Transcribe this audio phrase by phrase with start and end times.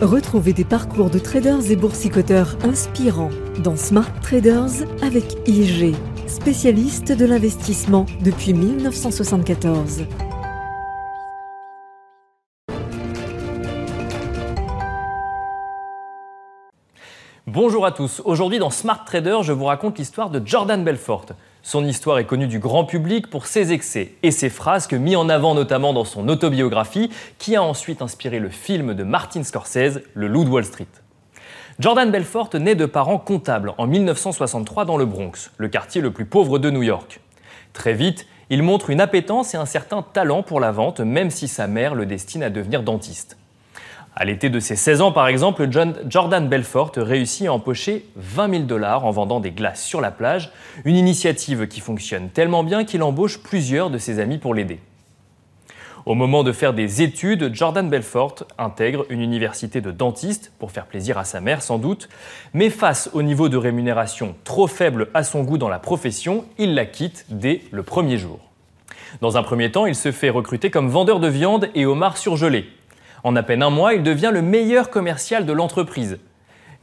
[0.00, 3.28] Retrouvez des parcours de traders et boursicoteurs inspirants
[3.62, 5.94] dans Smart Traders avec IG,
[6.26, 10.06] spécialiste de l'investissement depuis 1974.
[17.46, 18.22] Bonjour à tous.
[18.24, 21.26] Aujourd'hui dans Smart Trader, je vous raconte l'histoire de Jordan Belfort.
[21.62, 25.28] Son histoire est connue du grand public pour ses excès et ses frasques mis en
[25.28, 30.26] avant notamment dans son autobiographie qui a ensuite inspiré le film de Martin Scorsese, Le
[30.26, 30.86] Loup de Wall Street.
[31.78, 36.26] Jordan Belfort naît de parents comptables en 1963 dans le Bronx, le quartier le plus
[36.26, 37.20] pauvre de New York.
[37.72, 41.46] Très vite, il montre une appétence et un certain talent pour la vente, même si
[41.46, 43.36] sa mère le destine à devenir dentiste.
[44.20, 45.66] À l'été de ses 16 ans, par exemple,
[46.06, 50.52] Jordan Belfort réussit à empocher 20 000 dollars en vendant des glaces sur la plage,
[50.84, 54.78] une initiative qui fonctionne tellement bien qu'il embauche plusieurs de ses amis pour l'aider.
[56.04, 60.84] Au moment de faire des études, Jordan Belfort intègre une université de dentiste, pour faire
[60.84, 62.10] plaisir à sa mère sans doute,
[62.52, 66.74] mais face au niveau de rémunération trop faible à son goût dans la profession, il
[66.74, 68.50] la quitte dès le premier jour.
[69.22, 72.66] Dans un premier temps, il se fait recruter comme vendeur de viande et homards surgelés,
[73.22, 76.18] en à peine un mois, il devient le meilleur commercial de l'entreprise.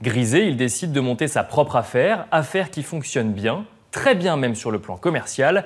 [0.02, 4.56] Grisé, il décide de monter sa propre affaire, affaire qui fonctionne bien, très bien même
[4.56, 5.66] sur le plan commercial,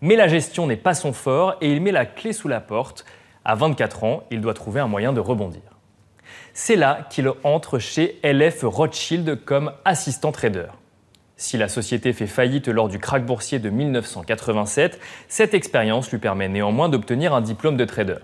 [0.00, 3.04] mais la gestion n'est pas son fort et il met la clé sous la porte.
[3.44, 5.62] À 24 ans, il doit trouver un moyen de rebondir.
[6.54, 10.66] C'est là qu'il entre chez LF Rothschild comme assistant trader.
[11.36, 16.48] Si la société fait faillite lors du krach boursier de 1987, cette expérience lui permet
[16.48, 18.18] néanmoins d'obtenir un diplôme de trader.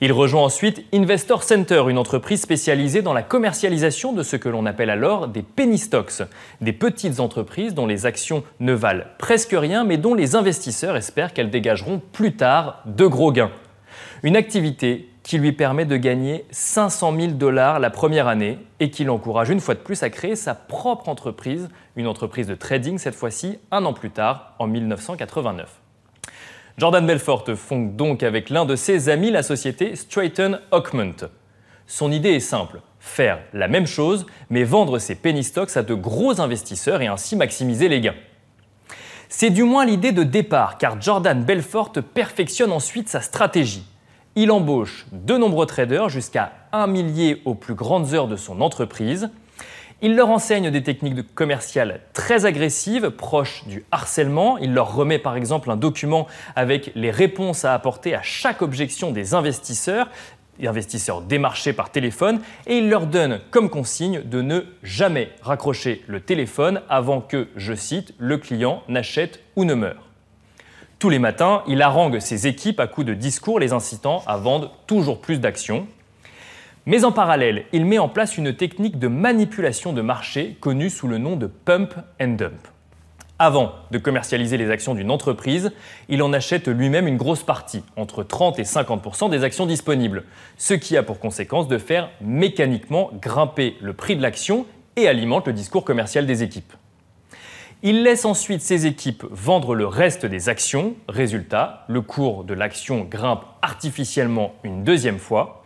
[0.00, 4.66] Il rejoint ensuite Investor Center, une entreprise spécialisée dans la commercialisation de ce que l'on
[4.66, 6.22] appelle alors des penny stocks,
[6.60, 11.32] des petites entreprises dont les actions ne valent presque rien mais dont les investisseurs espèrent
[11.32, 13.52] qu'elles dégageront plus tard de gros gains.
[14.22, 19.04] Une activité qui lui permet de gagner 500 000 dollars la première année et qui
[19.04, 23.14] l'encourage une fois de plus à créer sa propre entreprise, une entreprise de trading cette
[23.16, 25.85] fois-ci un an plus tard, en 1989.
[26.78, 31.30] Jordan Belfort fonde donc avec l'un de ses amis la société Straighten Oakmont.
[31.86, 35.94] Son idée est simple, faire la même chose, mais vendre ses penny stocks à de
[35.94, 38.14] gros investisseurs et ainsi maximiser les gains.
[39.30, 43.86] C'est du moins l'idée de départ, car Jordan Belfort perfectionne ensuite sa stratégie.
[44.34, 49.30] Il embauche de nombreux traders jusqu'à un millier aux plus grandes heures de son entreprise.
[50.02, 54.58] Il leur enseigne des techniques commerciales très agressives, proches du harcèlement.
[54.58, 59.10] Il leur remet par exemple un document avec les réponses à apporter à chaque objection
[59.10, 60.10] des investisseurs,
[60.62, 66.20] investisseurs démarchés par téléphone, et il leur donne comme consigne de ne jamais raccrocher le
[66.20, 70.10] téléphone avant que, je cite, le client n'achète ou ne meure.
[70.98, 74.72] Tous les matins, il harangue ses équipes à coups de discours les incitant à vendre
[74.86, 75.86] toujours plus d'actions.
[76.88, 81.08] Mais en parallèle, il met en place une technique de manipulation de marché connue sous
[81.08, 82.68] le nom de pump and dump.
[83.40, 85.72] Avant de commercialiser les actions d'une entreprise,
[86.08, 90.22] il en achète lui-même une grosse partie, entre 30 et 50% des actions disponibles,
[90.56, 94.64] ce qui a pour conséquence de faire mécaniquement grimper le prix de l'action
[94.94, 96.72] et alimente le discours commercial des équipes.
[97.82, 100.94] Il laisse ensuite ses équipes vendre le reste des actions.
[101.08, 105.65] Résultat, le cours de l'action grimpe artificiellement une deuxième fois.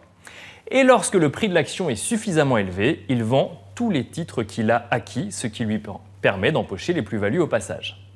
[0.72, 4.70] Et lorsque le prix de l'action est suffisamment élevé, il vend tous les titres qu'il
[4.70, 5.82] a acquis, ce qui lui
[6.22, 8.06] permet d'empocher les plus-values au passage.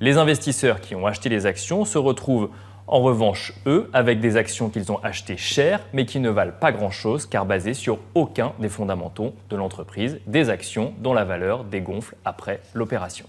[0.00, 2.50] Les investisseurs qui ont acheté les actions se retrouvent
[2.86, 6.72] en revanche, eux, avec des actions qu'ils ont achetées chères, mais qui ne valent pas
[6.72, 12.16] grand-chose, car basées sur aucun des fondamentaux de l'entreprise, des actions dont la valeur dégonfle
[12.24, 13.26] après l'opération.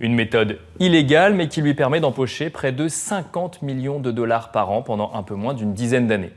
[0.00, 4.70] Une méthode illégale, mais qui lui permet d'empocher près de 50 millions de dollars par
[4.70, 6.32] an pendant un peu moins d'une dizaine d'années.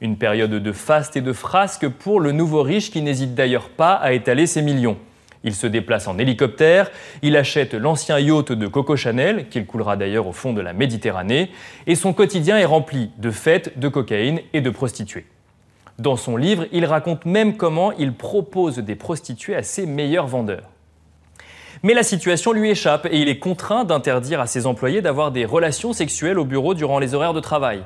[0.00, 3.94] Une période de faste et de frasque pour le nouveau riche qui n'hésite d'ailleurs pas
[3.94, 4.96] à étaler ses millions.
[5.44, 6.90] Il se déplace en hélicoptère,
[7.22, 11.50] il achète l'ancien yacht de Coco Chanel, qu'il coulera d'ailleurs au fond de la Méditerranée,
[11.86, 15.26] et son quotidien est rempli de fêtes, de cocaïne et de prostituées.
[15.98, 20.70] Dans son livre, il raconte même comment il propose des prostituées à ses meilleurs vendeurs.
[21.82, 25.44] Mais la situation lui échappe et il est contraint d'interdire à ses employés d'avoir des
[25.44, 27.84] relations sexuelles au bureau durant les horaires de travail.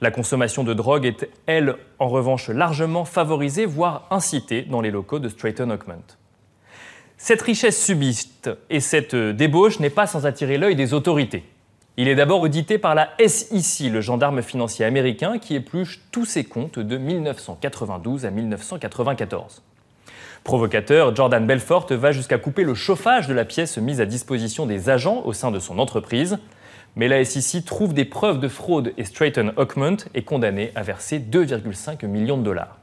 [0.00, 5.18] La consommation de drogue est, elle, en revanche, largement favorisée, voire incitée dans les locaux
[5.18, 6.16] de Straighten Oakmont.
[7.18, 11.44] Cette richesse subiste et cette débauche n'est pas sans attirer l'œil des autorités.
[11.98, 16.44] Il est d'abord audité par la SEC, le gendarme financier américain, qui épluche tous ses
[16.44, 19.62] comptes de 1992 à 1994.
[20.44, 24.88] Provocateur, Jordan Belfort va jusqu'à couper le chauffage de la pièce mise à disposition des
[24.88, 26.38] agents au sein de son entreprise.
[26.96, 31.20] Mais la SEC trouve des preuves de fraude et Straighten Oakmont est condamné à verser
[31.20, 32.78] 2,5 millions de dollars.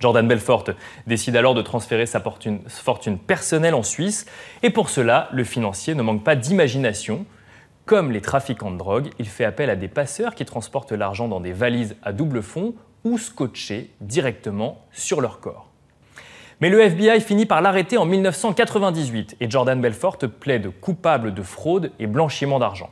[0.00, 0.64] Jordan Belfort
[1.06, 4.26] décide alors de transférer sa fortune, personnelle en Suisse,
[4.62, 7.26] et pour cela, le financier ne manque pas d'imagination.
[7.84, 11.40] Comme les trafiquants de drogue, il fait appel à des passeurs qui transportent l'argent dans
[11.40, 15.68] des valises à double fond ou scotchées directement sur leur corps.
[16.60, 21.92] Mais le FBI finit par l'arrêter en 1998 et Jordan Belfort plaide coupable de fraude
[21.98, 22.90] et blanchiment d'argent.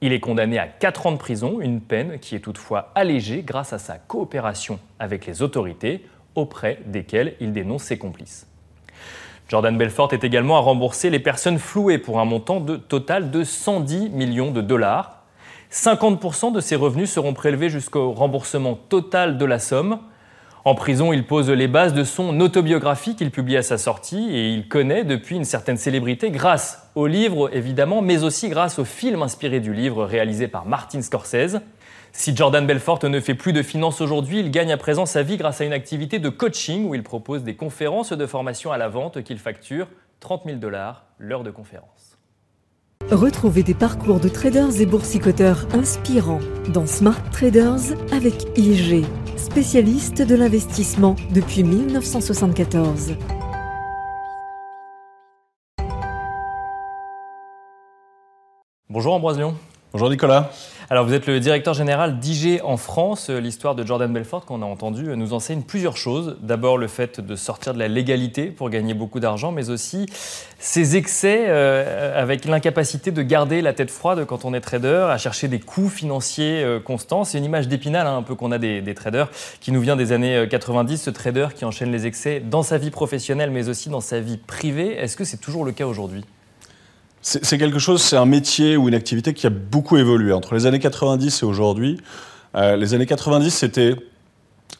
[0.00, 3.72] Il est condamné à 4 ans de prison, une peine qui est toutefois allégée grâce
[3.72, 6.04] à sa coopération avec les autorités
[6.36, 8.46] auprès desquelles il dénonce ses complices.
[9.48, 13.42] Jordan Belfort est également à rembourser les personnes flouées pour un montant de total de
[13.42, 15.22] 110 millions de dollars.
[15.72, 20.00] 50% de ses revenus seront prélevés jusqu'au remboursement total de la somme.
[20.64, 24.52] En prison, il pose les bases de son autobiographie qu'il publie à sa sortie et
[24.52, 29.22] il connaît depuis une certaine célébrité grâce au livre évidemment, mais aussi grâce au film
[29.22, 31.60] inspiré du livre réalisé par Martin Scorsese.
[32.12, 35.36] Si Jordan Belfort ne fait plus de finances aujourd'hui, il gagne à présent sa vie
[35.36, 38.88] grâce à une activité de coaching où il propose des conférences de formation à la
[38.88, 39.86] vente qu'il facture
[40.20, 42.07] 30 000 dollars l'heure de conférence.
[43.10, 46.40] Retrouvez des parcours de traders et boursicoteurs inspirants
[46.74, 53.14] dans Smart Traders avec IG, spécialiste de l'investissement depuis 1974.
[58.90, 59.54] Bonjour Ambroise Lyon.
[59.92, 60.50] Bonjour Nicolas.
[60.90, 63.28] Alors vous êtes le directeur général d'IG en France.
[63.28, 66.38] L'histoire de Jordan Belfort qu'on a entendu nous enseigne plusieurs choses.
[66.40, 70.06] D'abord le fait de sortir de la légalité pour gagner beaucoup d'argent, mais aussi
[70.58, 75.18] ses excès euh, avec l'incapacité de garder la tête froide quand on est trader, à
[75.18, 77.24] chercher des coûts financiers euh, constants.
[77.24, 79.28] C'est une image d'épinal hein, un peu qu'on a des, traders
[79.60, 82.78] qui nous vient des années 90, euh, ce trader qui enchaîne les excès dans sa
[82.78, 84.96] vie professionnelle mais aussi dans sa vie privée.
[84.98, 86.24] Est-ce que c'est toujours le cas aujourd'hui?
[87.20, 90.66] C'est quelque chose, c'est un métier ou une activité qui a beaucoup évolué entre les
[90.66, 92.00] années 90 et aujourd'hui.
[92.54, 93.96] Euh, les années 90, c'était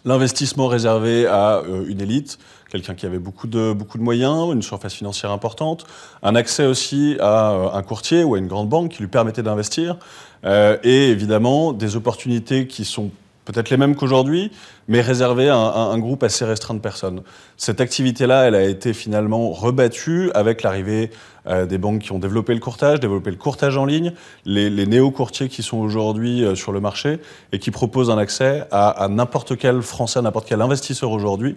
[0.05, 2.39] l'investissement réservé à euh, une élite,
[2.71, 5.85] quelqu'un qui avait beaucoup de, moyens, une surface financière importante,
[6.23, 9.43] un accès aussi à euh, un courtier ou à une grande banque qui lui permettait
[9.43, 9.97] d'investir,
[10.45, 13.11] et évidemment des opportunités qui sont
[13.49, 14.53] peut-être les mêmes qu'aujourd'hui,
[14.89, 17.23] mais réservées à un, groupe assez restreint de personnes.
[17.57, 21.11] Cette activité-là, elle a été finalement rebattue avec l'arrivée
[21.47, 24.13] euh, des banques qui ont développé le courtage, développé le courtage en ligne,
[24.45, 27.21] les, néo-courtiers qui sont aujourd'hui euh, sur le marché
[27.53, 31.57] et qui proposent un accès à, n'importe quel Français, n'importe quel investisseur aujourd'hui.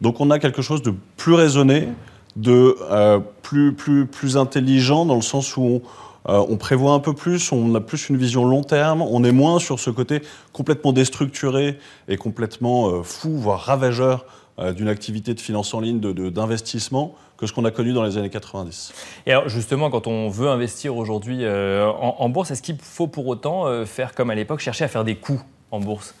[0.00, 1.88] Donc on a quelque chose de plus raisonné,
[2.36, 5.82] de euh, plus, plus, plus intelligent dans le sens où on,
[6.26, 9.58] on, prévoit un peu plus, on a plus une vision long terme, on est moins
[9.58, 11.78] sur ce côté complètement déstructuré
[12.08, 14.26] et complètement fou, voire ravageur
[14.58, 18.30] d'une activité de finance en ligne, d'investissement, que ce qu'on a connu dans les années
[18.30, 18.92] 90.
[19.26, 23.26] Et alors justement, quand on veut investir aujourd'hui euh, en, bourse, est-ce qu'il faut pour
[23.26, 25.40] autant euh, faire comme à l'époque, chercher à faire des coups
[25.70, 26.14] en bourse?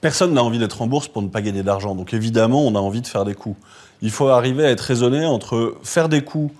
[0.00, 1.94] Personne n'a envie d'être en bourse pour ne pas gagner d'argent.
[1.94, 3.56] Donc évidemment, on a envie de faire des coups.
[4.02, 6.52] Il faut arriver à être raisonné entre faire des coups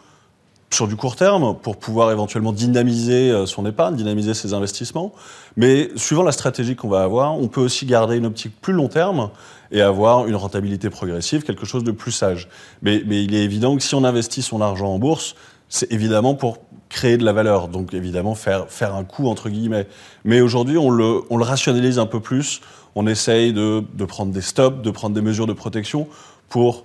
[0.72, 5.12] sur du court terme pour pouvoir éventuellement dynamiser euh, son épargne, dynamiser ses investissements.
[5.56, 8.88] Mais suivant la stratégie qu'on va avoir, on peut aussi garder une optique plus long
[8.88, 9.30] terme
[9.72, 12.48] et avoir une rentabilité progressive, quelque chose de plus sage.
[12.82, 15.34] Mais, mais il est évident que si on investit son argent en bourse,
[15.68, 16.58] c'est évidemment pour
[16.88, 19.86] créer de la valeur, donc évidemment faire, faire un coup entre guillemets.
[20.24, 22.60] Mais aujourd'hui, on le, on le rationalise un peu plus,
[22.94, 26.08] on essaye de, de prendre des stops, de prendre des mesures de protection
[26.48, 26.84] pour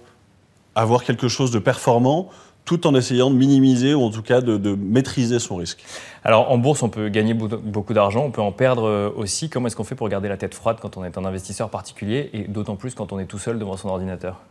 [0.75, 2.29] avoir quelque chose de performant
[2.65, 5.83] tout en essayant de minimiser ou en tout cas de, maîtriser son risque.
[6.23, 9.49] Alors en bourse, on peut gagner beaucoup d'argent, on peut en perdre euh, aussi.
[9.49, 12.31] Comment est-ce qu'on fait pour garder la tête froide quand on est un investisseur particulier
[12.33, 14.41] et d'autant plus quand on est tout seul devant son ordinateur?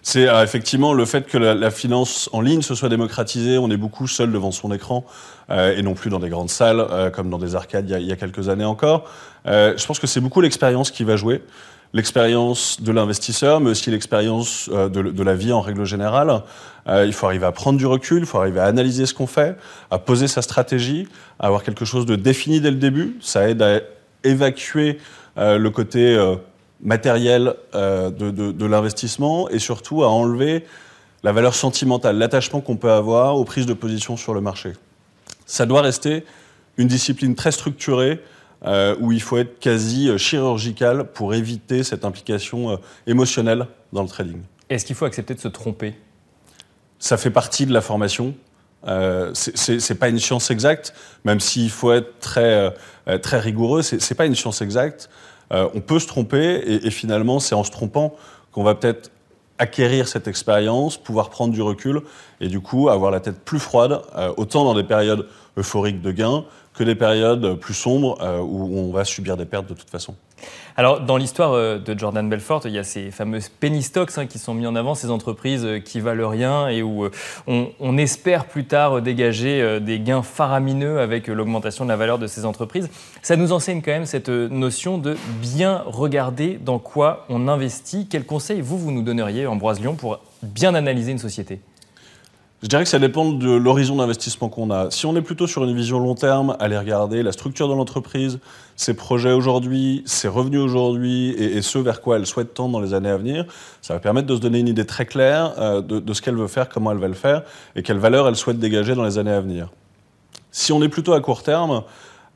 [0.00, 3.58] C'est euh, effectivement le fait que la, finance en ligne se soit démocratisée.
[3.58, 5.04] On est beaucoup seul devant son écran
[5.50, 8.16] euh, et non plus dans des grandes salles comme dans des arcades il y a,
[8.16, 9.10] quelques années encore.
[9.44, 11.42] je pense que c'est beaucoup l'expérience qui va jouer
[11.92, 16.42] l'expérience de l'investisseur, mais aussi l'expérience euh, de, la vie en règle générale.
[16.86, 19.26] Euh, il faut arriver à prendre du recul, il faut arriver à analyser ce qu'on
[19.26, 19.56] fait,
[19.90, 23.16] à poser sa stratégie, à avoir quelque chose de défini dès le début.
[23.20, 23.80] Ça aide à
[24.24, 24.98] évacuer
[25.38, 26.18] euh, le côté
[26.82, 30.64] matériel de, l'investissement et surtout à enlever
[31.24, 34.74] la valeur sentimentale, l'attachement qu'on peut avoir aux prises de position sur le marché.
[35.46, 36.24] Ça doit rester
[36.76, 38.20] une discipline très structurée,
[38.64, 44.02] euh, où il faut être quasi euh, chirurgical pour éviter cette implication euh, émotionnelle dans
[44.02, 44.40] le trading.
[44.68, 45.94] Est-ce qu'il faut accepter de se tromper?
[46.98, 48.34] Ça fait partie de la formation.
[48.86, 50.92] Euh, c'est pas une science exacte,
[51.24, 52.72] même s'il faut être très,
[53.22, 55.08] très rigoureux, c'est pas une science exacte.
[55.50, 58.14] on peut se tromper et, et finalement, c'est en se trompant
[58.52, 59.10] qu'on va peut-être
[59.58, 62.02] acquérir cette expérience, pouvoir prendre du recul
[62.40, 64.00] et du coup avoir la tête plus froide,
[64.36, 66.44] autant dans des périodes euphoriques de gains
[66.78, 70.14] que des périodes plus sombres où on va subir des pertes de toute façon.
[70.78, 74.26] Alors, dans l'histoire euh, de Jordan Belfort, il y a ces fameuses penny stocks hein,
[74.26, 77.10] qui sont mis en avant, ces entreprises euh, qui valent rien et où euh,
[77.48, 82.44] on, espère plus tard dégager des gains faramineux avec l'augmentation de la valeur de ces
[82.44, 82.88] entreprises.
[83.22, 88.06] Ça nous enseigne quand même cette notion de bien regarder dans quoi on investit.
[88.06, 91.58] Quels conseils vous, vous nous donneriez, Ambroise Lyon, pour bien analyser une société?
[92.62, 94.90] Je dirais que ça dépend de l'horizon d'investissement qu'on a.
[94.90, 98.40] Si on est plutôt sur une vision long terme, aller regarder la structure de l'entreprise,
[98.74, 102.94] ses projets aujourd'hui, ses revenus aujourd'hui et, ce vers quoi elle souhaite tendre dans les
[102.94, 103.44] années à venir,
[103.80, 106.48] ça va permettre de se donner une idée très claire euh, de, ce qu'elle veut
[106.48, 107.42] faire, comment elle va le faire
[107.76, 109.68] et quelle valeur elle souhaite dégager dans les années à venir.
[110.50, 111.84] Si on est plutôt à court terme,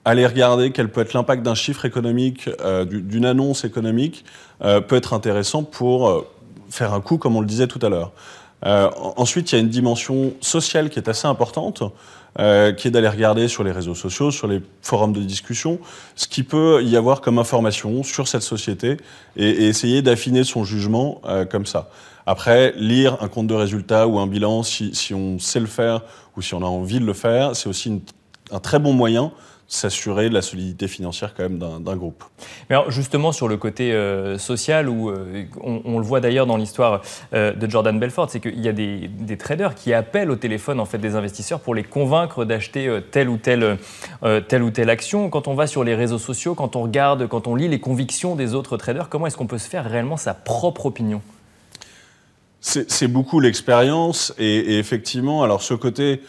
[0.05, 4.25] aller regarder quel peut être l'impact d'un chiffre économique, euh, d'une annonce économique,
[4.62, 6.26] euh, peut être intéressant pour
[6.71, 8.12] faire un coup, comme on le disait tout à l'heure.
[8.64, 11.83] Euh, ensuite, il y a une dimension sociale qui est assez importante,
[12.38, 15.78] euh, qui est d'aller regarder sur les réseaux sociaux, sur les forums de discussion,
[16.14, 18.97] ce qui peut y avoir comme information sur cette société
[19.37, 21.90] et, essayer d'affiner son jugement euh, comme ça.
[22.25, 26.02] Après, lire un compte de résultats ou un bilan, si, si, on sait le faire
[26.37, 28.00] ou si on a envie de le faire, c'est aussi une,
[28.53, 29.33] un très bon moyen
[29.73, 32.25] s'assurer de la solidité financière quand même d'un groupe.
[32.69, 36.59] Mais alors justement sur le côté euh, social, où euh, on, le voit d'ailleurs dans
[36.59, 37.01] l'histoire
[37.33, 40.85] euh, de Jordan Belfort, c'est qu'il y a des, traders qui appellent au téléphone en
[40.85, 43.79] fait des investisseurs pour les convaincre d'acheter telle ou telle
[44.49, 45.31] telle ou telle action.
[45.31, 48.37] Quand on va sur les réseaux sociaux, quand on regarde, quand on lit les convictions
[48.37, 51.23] des autres traders, comment est-ce qu'on peut se faire réellement sa propre opinion?
[52.61, 56.21] C'est beaucoup l'expérience et, et, effectivement, alors ce côté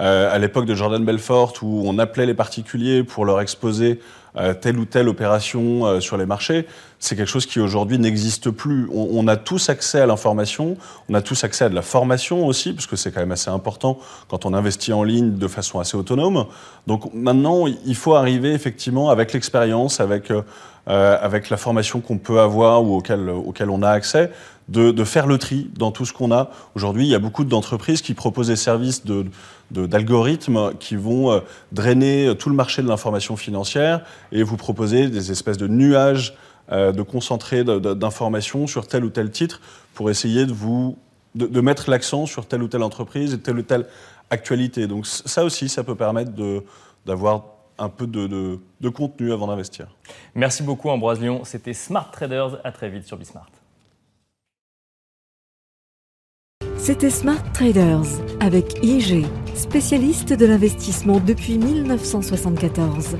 [0.00, 4.00] à l'époque de Jordan Belfort, où on appelait les particuliers pour leur exposer
[4.36, 6.66] euh, telle ou telle opération euh, sur les marchés,
[6.98, 8.88] c'est quelque chose qui aujourd'hui n'existe plus.
[8.92, 10.76] On, a tous accès à l'information,
[11.08, 13.50] on a tous accès à de la formation aussi, parce que c'est quand même assez
[13.50, 16.46] important quand on investit en ligne de façon assez autonome.
[16.86, 20.30] Donc maintenant, il faut arriver effectivement avec l'expérience, avec,
[20.86, 24.30] avec la formation qu'on peut avoir ou auquel, auquel on a accès,
[24.70, 26.50] de, faire le tri dans tout ce qu'on a.
[26.74, 29.02] Aujourd'hui, il y a beaucoup d'entreprises qui proposent des services
[29.70, 31.40] d'algorithmes qui vont euh,
[31.72, 36.36] drainer tout le marché de l'information financière et vous proposer des espèces de nuages
[36.72, 39.60] euh, de concentrés d'informations sur tel ou tel titre
[39.94, 40.96] pour essayer de vous
[41.34, 43.86] de, mettre l'accent sur telle ou telle entreprise et telle ou telle
[44.30, 44.86] actualité.
[44.86, 46.32] Donc ça aussi, ça peut permettre
[47.06, 47.44] d'avoir
[47.78, 49.86] un peu de, de contenu avant d'investir.
[50.34, 51.42] Merci beaucoup Ambroise Lyon.
[51.44, 52.60] C'était Smart Traders.
[52.64, 53.50] À très vite sur Bismart.
[56.76, 58.06] C'était Smart Traders
[58.40, 63.16] avec IG, spécialiste de l'investissement depuis 1974.